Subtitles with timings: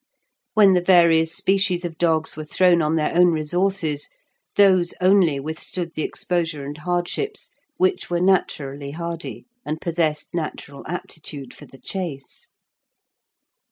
[0.55, 4.09] When the various species of dogs were thrown on their own resources,
[4.55, 11.53] those only withstood the exposure and hardships which were naturally hardy, and possessed natural aptitude
[11.53, 12.49] for the chase.